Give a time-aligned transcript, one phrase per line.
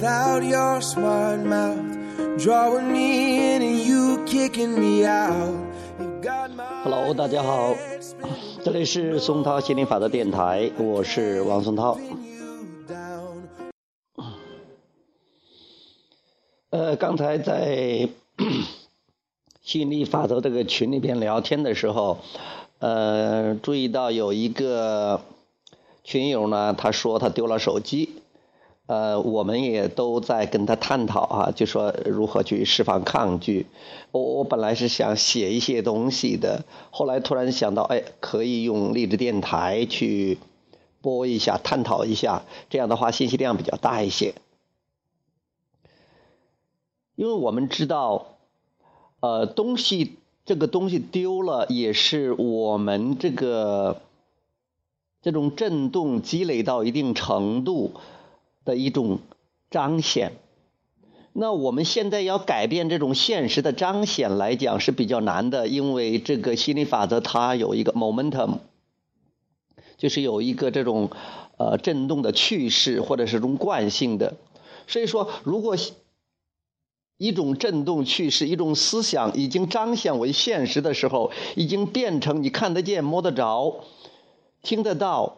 [0.00, 1.76] without your smart mouth
[2.38, 5.54] draw a knee and you kicking me out.
[6.82, 7.74] Hello 大家好，
[8.64, 11.98] 这里是松涛心理法则电台，我是王松涛。
[16.70, 18.08] 呃，刚才在
[19.60, 22.20] 吸引力法则这个群里边聊天的时候，
[22.78, 25.20] 呃，注意到有一个
[26.04, 28.19] 群友呢，他说他丢了手机，
[28.90, 33.66] 呃，我们也都在跟他探讨啊，就说如何去释放抗拒。
[34.10, 40.38] 我我本来是想写一些东西的，后来突然想到，哎，可以用励志电台去
[41.02, 44.34] 播一下，探讨一下，这样的话信息量比较大一些。
[47.14, 48.26] 因为我们知道，
[49.20, 54.02] 呃，东西这个东西丢了，也是我们这个
[55.22, 57.92] 这种震动积累到一定程度
[58.64, 59.20] 的一种
[59.70, 60.32] 彰显。
[61.32, 68.58] 那我们现在要改变这种现实的彰显来讲是比较难的，因为这个心理法则它有一个 momentum，
[69.96, 71.10] 就是有一个这种
[71.56, 74.36] 呃震动的趋势或者是种惯性的。
[74.88, 75.76] 所以说，如果
[77.16, 83.84] 一种震动趋势，一种思想已经彰显为现实的时候，已经变成你看得见、摸得着、
[84.62, 85.36] 听得到、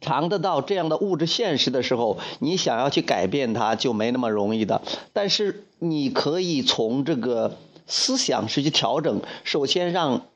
[0.00, 4.82] 尝得到这样的物质现实的时候，你想要去改变它就没那么容易的。
[5.12, 7.56] 但是你可以从这个
[7.86, 10.26] 思想是去调整，首先让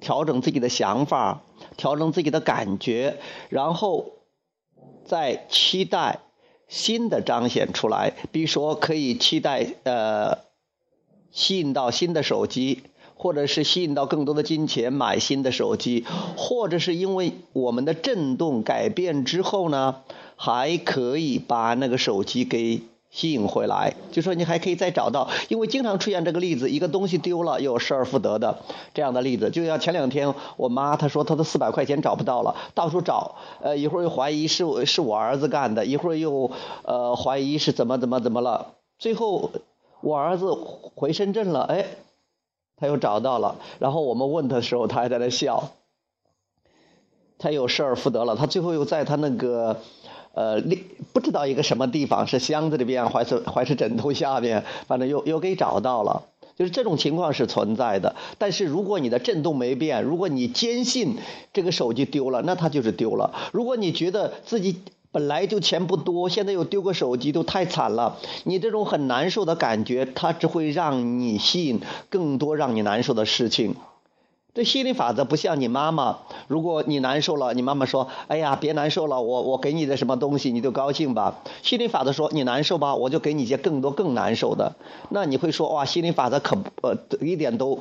[0.00, 1.42] 调整自己的想法，
[1.76, 4.12] 调整自己的感觉，然后
[5.04, 6.20] 再期待。
[6.68, 10.38] 新的彰显出来，比如说可以期待呃
[11.30, 12.82] 吸引到新的手机，
[13.16, 16.04] 或者是吸引到更多的金钱买新的手机，
[16.36, 19.96] 或者是因为我们的震动改变之后呢，
[20.36, 28.58] 还可以把那个手机给吸引回来，就说你还可以再找到，因为经常出现这个例子，一个东西丢了又失而复得的
[28.92, 36.50] 这样的例子，就像前两天我妈她说她的四百块钱找不到了，到处找，呃一会儿又怀疑是我是我儿子干的，一会儿又
[36.82, 39.52] 呃怀疑是怎么怎么怎么了，最后
[40.02, 40.52] 我儿子
[40.94, 41.86] 回深圳了，哎，
[42.76, 45.70] 他又找到了，然后我们问他的时候，他还在那笑，
[47.38, 49.76] 他又失而复得了，他最后又在他那个。
[50.36, 50.60] 呃，
[51.14, 56.24] 不知道一个什么地方是箱子里边还是还是枕头下面，反正又又给找到了，
[56.58, 58.14] 就是这种情况是存在的。
[58.36, 61.16] 但是如果你的震动没变，如果你坚信
[61.54, 63.32] 这个手机丢了，那它就是丢了。
[63.54, 64.82] 如果你觉得自己
[65.16, 73.76] 本来就钱不多，现在又丢个手机，都太惨了，你这种很难受的感觉，它只会让你吸引更多让你难受的事情。
[74.52, 76.18] 这心理法则不像你妈妈，
[76.48, 84.76] 如果你难受了，你妈妈说：“哎呀，别难受了，我我给你的什么东西，你就高兴吧。”心理法则说：“你难受吧，我就给你些更多更难受的。”
[85.08, 87.78] 那你会说：“哇，心理法则可呃一点都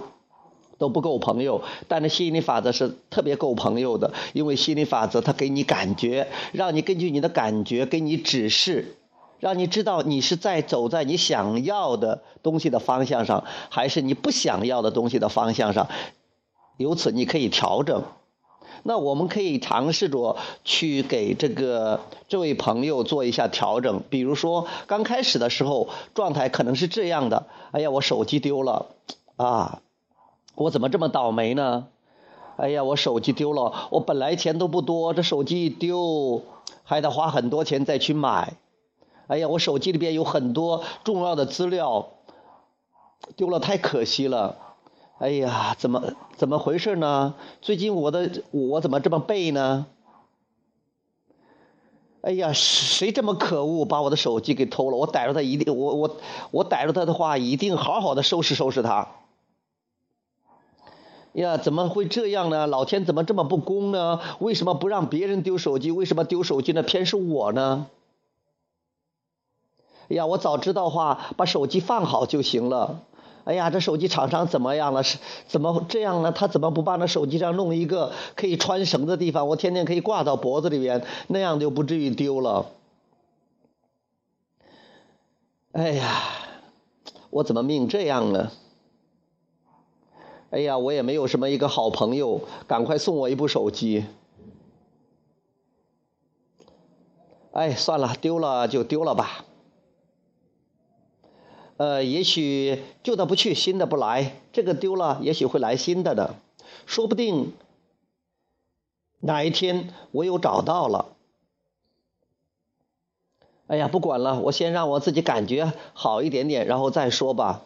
[0.78, 8.98] 都不够朋友。”但是心理法则是特别够朋友的，因为心理法则它给你感觉，让你根据你的感觉给你指示。
[9.42, 15.90] 让你知道你是在走在你想要的东西的方向上，还是你不想要的东西的方向上。
[16.78, 18.04] 由此你可以调整，
[18.82, 22.00] 那我们可以尝试着去给这个
[22.30, 24.02] 这位朋友做一下调整。
[24.10, 28.88] 比如说刚开始的时候状态可能是这样的：哎呀，我手机丢了
[29.36, 29.82] 啊，
[30.56, 31.88] 我怎么这么倒霉呢？
[32.58, 36.42] 哎呀，我手机丢了，我本来钱都不多，这手机一丢
[36.84, 38.54] 还得花很多钱再去买。
[39.28, 42.08] 哎呀，我手机里边有很多重要的资料，
[43.36, 44.56] 丢了太可惜了。
[45.18, 47.34] 哎呀，怎么怎么回事呢？
[47.62, 49.88] 最近我的我怎么这么背呢？
[52.22, 54.96] 哎呀，谁这么可恶，把我的手机给偷了？
[54.96, 56.18] 我逮住他一定，我我
[56.52, 59.10] 我逮住他的话，一定好好的收拾收拾他。
[61.42, 62.66] 呀，怎么会这样呢？
[62.68, 64.22] 老天怎么这么不公呢？
[64.40, 65.92] 为什么不让别人丢手机？
[65.92, 66.82] 为什么丢手机呢？
[66.82, 67.88] 偏是我呢？
[70.08, 73.02] 哎呀，我早知道话，把手机放好就行了。
[73.44, 75.04] 哎呀，这手机厂商怎么样了？
[75.04, 75.18] 是
[75.48, 76.32] 怎么这样呢？
[76.32, 79.48] 他怎么不把那手机上弄一个可以穿绳的地方？
[79.48, 82.68] 我天天可以挂到脖子里边，那样就不至于丢了。
[85.74, 86.22] 哎呀，
[87.30, 88.52] 我怎么命这样呢？
[90.56, 94.06] 哎呀，我也没有什么一个好朋友，赶快送我一部手机。
[97.52, 99.44] 哎，算了，丢了就丢了吧。
[101.76, 106.36] 呃，也许旧的不去，新的不来，这个丢了，也许会来新的的，
[106.86, 107.52] 说不定
[109.20, 111.18] 哪一天我又找到了。
[113.68, 117.66] 哎呀，不管了，我先让我自己感觉好一点点，然后再说吧。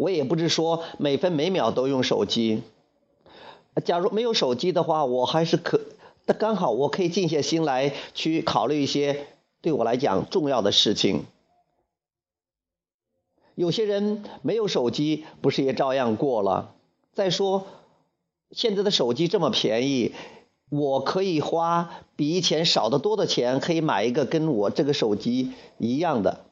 [0.00, 2.62] 我也不是说每分每秒都用手机。
[3.84, 5.78] 假如没有手机的话，我还是可，
[6.38, 9.26] 刚好我可以静下心来去考虑一些
[9.60, 11.26] 对我来讲重要的事情。
[13.54, 16.72] 有些人没有手机，不是也照样过了？
[17.12, 17.66] 再说，
[18.52, 20.14] 现在的手机这么便宜。
[20.70, 26.46] 我可以花比以前少得多的钱，可以买一个跟我这个手机一样的，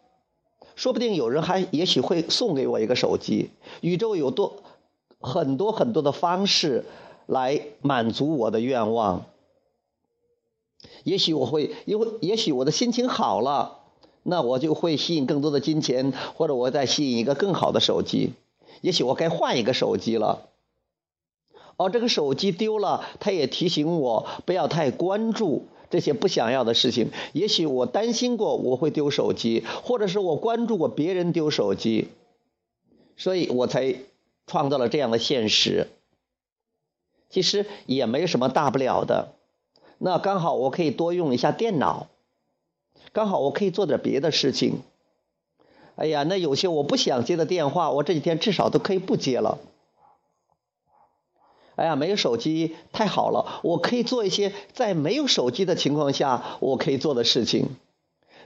[0.78, 3.50] 说不定有人还也许会送给我一个手机。
[3.80, 4.62] 宇宙有多
[5.18, 6.84] 很多很多的方式
[7.26, 9.24] 来满足我的愿望。
[11.02, 13.80] 也许我会，因为也许我的心情好了，
[14.22, 18.34] 那我就会吸引更多的金钱，或者我再吸引一个更好的手机。
[18.80, 20.46] 也许我该换一个手机了。
[21.76, 27.10] 哦，这个手机丢了，它也提醒我不要太关注这些不想要的事情。
[27.32, 32.08] 也许我担心过我会丢手机，或者是我关注过别人丢手机，
[33.16, 33.96] 所以我才
[34.46, 35.88] 创造了这样的现实。
[37.30, 39.34] 其实也没什么大不了的，
[39.98, 42.08] 那刚好我可以多用一下电脑，
[43.12, 44.80] 刚好我可以做点别的事情。
[45.96, 49.58] 哎呀，那有些我不想接的电话，我这几天至少都可以不接了。
[51.78, 57.76] 哎呀，没有手机太好了，我可以做一些在没有手机的情况下我可以做的事情。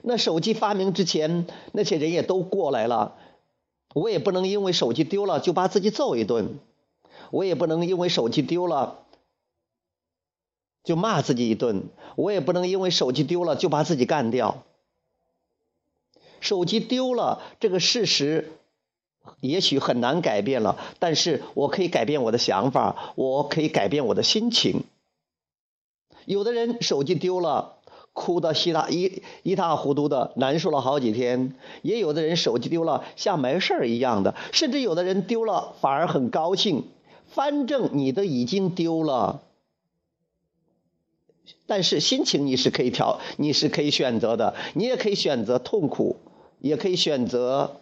[0.03, 3.17] 那手机发明之前，那些人也都过来了，
[3.95, 6.59] 我也不能因为手机丢了就把自己揍一顿，
[7.31, 8.99] 我也不能因为手机丢了
[10.85, 11.85] 就骂自己一顿，
[12.17, 14.63] 我也不能因为手机丢了就把自己干掉。
[16.41, 18.53] 手机丢了这个事实。
[19.41, 24.85] 也许很难改变了，但是我可以改变我的想法，我可以改变我的心情。
[26.25, 27.77] 有的人手机丢了，
[28.13, 36.85] 哭得稀拉一一塌糊涂的，难受了好几天；也有的人手机丢了，像没事儿一样的，甚至有的人丢了反而很高兴。
[37.27, 39.43] 反正你都已经丢了，
[41.67, 46.17] 但是心情你是可以调，你是可以选择的，你也可以选择痛苦，
[46.61, 47.82] 也可以选择。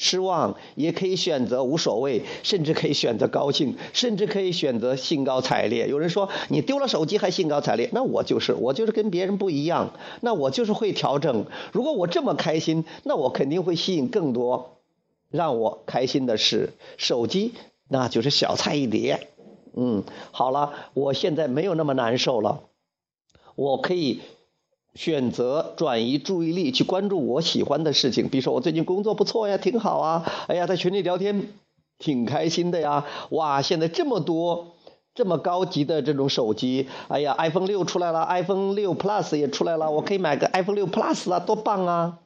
[0.00, 5.88] 失望也可以选择无所谓，甚至可以选择高兴，甚至可以选择兴高采烈。
[5.88, 11.46] 有人说你丢了手机还兴高采烈，那我就是我就是跟别人不一样，那我就是会调整。
[11.72, 14.78] 如果我这么开心，那我肯定会吸引更多
[15.30, 16.72] 让我开心的事。
[16.96, 17.54] 手机
[17.88, 19.26] 那就是小菜一碟。
[19.74, 22.60] 嗯，好了，我现在没有那么难受了，
[23.56, 24.20] 我可以。
[24.94, 31.48] 选择转移注意力去关注我喜欢的事情，比如说我最近工作不错呀，挺好啊，哎呀，在群里聊天
[31.98, 34.74] 挺开心的呀，哇，现在这么多
[35.14, 42.18] 这么高级的这种手机，哎呀，iPhone 六出来了，iPhone 六 Plus 也出来了，我可以买个 iPhone 六 Plus 啊，多棒啊！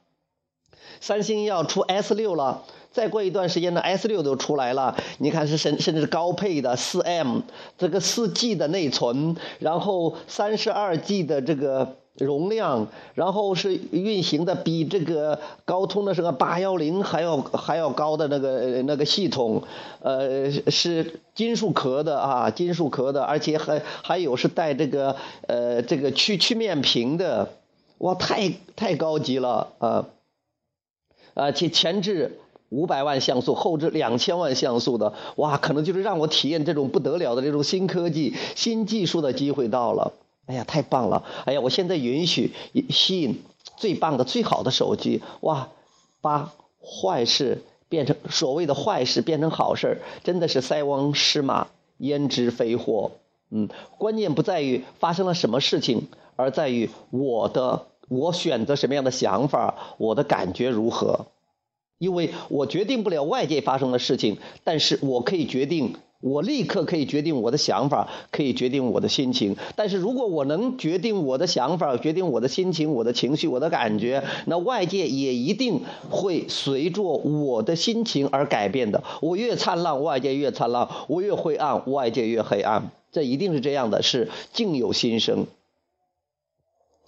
[1.01, 7.41] 三星要出 S 六了，再过一段时间呢，S 六都出来了，你看是甚甚至是高配的四 M
[7.77, 11.97] 这个四 G 的内存，然后三十二 G 的这个。
[12.15, 19.63] 容量，然后是运行的比这个高通的什么八幺零还要还要高的那个那个系统，
[20.01, 25.17] 呃，是金属壳的啊，金属壳的，而且还还有是带这个
[25.49, 27.55] 呃这个曲曲面屏的，
[27.99, 30.07] 哇，太太高级了啊！
[31.35, 40.13] 啊，前前置五百万像素，后置两千万像素的，哇，可能就是让我体验这种不得了的这种新科技、新技术的机会到了。
[40.47, 41.25] 哎呀，太棒了！
[41.47, 42.53] 哎呀，我现在允许
[42.91, 43.43] 吸引
[43.77, 45.69] 最棒的、最好的手机，哇，
[46.21, 51.69] 把坏事变成所谓的坏事变成好事真的是塞翁失马
[51.99, 53.13] 焉知非祸。
[53.51, 53.69] 嗯，
[53.99, 61.27] 关键不在于发生了什么事情，而在于我的我选择什么样的想法，我的感觉如何。
[61.99, 65.95] 因为我决定不了外界发生的事情，但是我可以决定。
[66.23, 69.57] 我立刻可以决定我的想法，可以决定我的心情。
[69.75, 79.03] 但是如果我能决定我的想法，决定我的心情、我的情绪、我的感觉，那外界也一定会随着我的心情而改变的。
[79.21, 82.93] 我越灿烂，外界越灿烂；我越灰暗，外界越黑暗。
[83.11, 85.47] 这一定是这样的，是境有心生。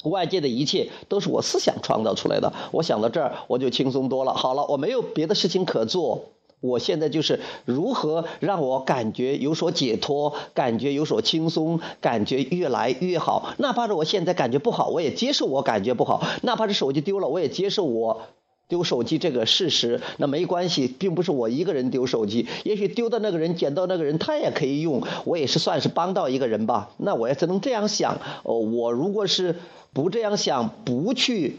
[0.03, 2.53] 外界的一切都是我思想创造出来的。
[2.73, 4.35] 我想到这儿，我就轻松多了。
[4.35, 6.25] 好了，我没有别的事情可做。
[6.65, 13.55] 我现在就是如何让我感觉有所解脱，感觉有所轻松，感觉越来越好。
[13.59, 16.27] 哪怕是我现在感觉不好，我也接受我感觉不好。
[16.43, 18.23] 哪怕是手机丢了，我也接受我
[18.67, 20.01] 丢手机这个事实。
[20.17, 25.03] 那没关系，并不是我一个人丢手机，也许丢的那个人、捡到那个人，他也可以用。
[25.27, 26.93] 我也是算是帮到一个人吧。
[26.97, 28.17] 那我也只能这样想。
[28.43, 29.57] 哦，我如果是
[29.93, 31.59] 不这样想，不去。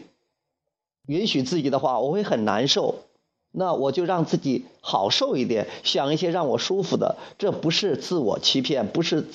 [1.06, 3.05] 允许自己的话，我会很难受。
[3.58, 7.16] 那我就让自己好受一点，想一些让我舒服的。
[7.38, 9.26] 这不是自我欺骗，不是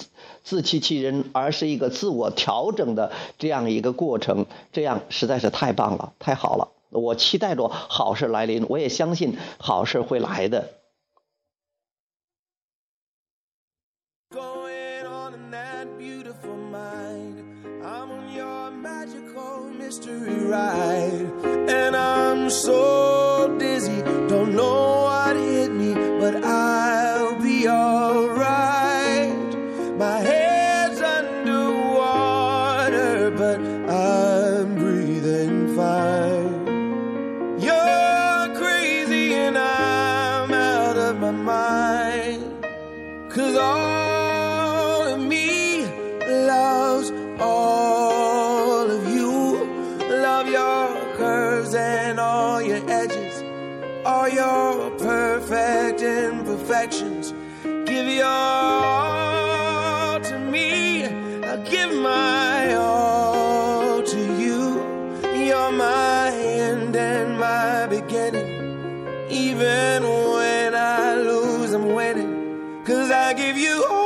[0.44, 4.46] 自欺欺人，而是一个自我调整的这样一个过程。
[4.72, 6.70] 这样实在是太棒了，太好了。
[6.92, 10.70] 我期待着好事来临，我也相信好事会来的。
[24.32, 29.36] Don't know what hit me, but I'll be alright.
[29.98, 31.70] My head's underwater,
[33.32, 33.60] but
[33.90, 36.66] I'm breathing fine.
[37.60, 42.66] You're crazy and I'm out of my mind.
[43.30, 44.11] Cause all
[56.82, 57.34] imperfections.
[57.64, 61.06] Give your all to me.
[61.06, 64.82] I'll give my all to you.
[65.46, 68.50] You're my end and my beginning.
[69.30, 72.84] Even when I lose, I'm winning.
[72.86, 74.01] Cause I give you all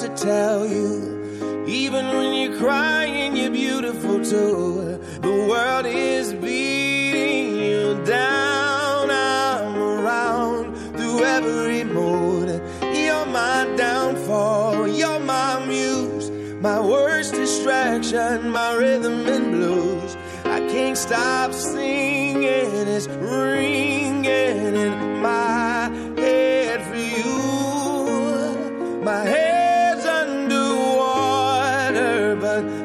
[0.00, 1.66] to tell you?
[1.68, 4.98] Even when you're crying, you're beautiful too.
[5.20, 9.10] The world is beating you down.
[9.10, 12.62] I'm around through every mood.
[12.94, 14.88] You're my downfall.
[14.88, 16.30] You're my muse.
[16.62, 20.16] My worst distraction, my rhythm and blues.
[20.46, 29.02] I can't stop singing, it's ringing in my head for you.
[29.02, 29.39] My head's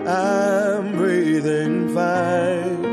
[0.08, 2.85] I'm breathing fine.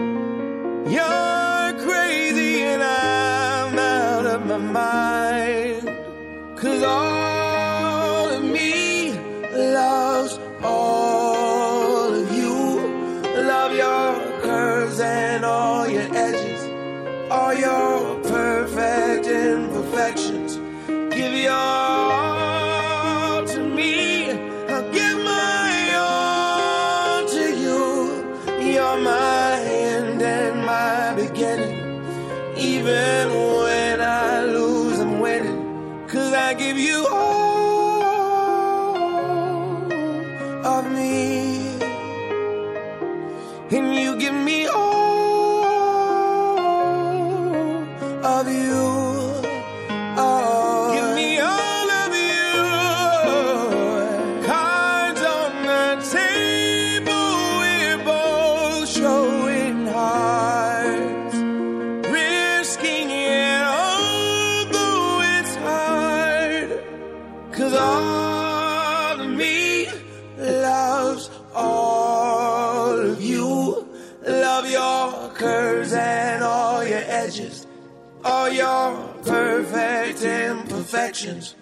[80.02, 81.54] Perfect imperfections.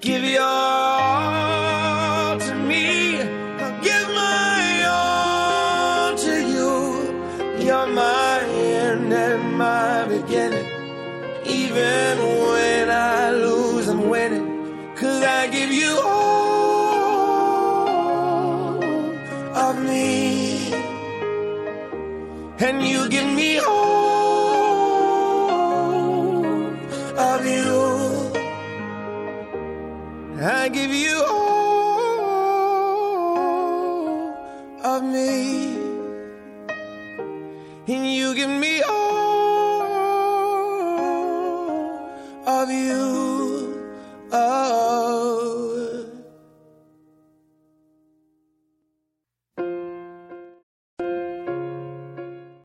[0.00, 3.47] Give your all to me.
[30.68, 31.17] Give you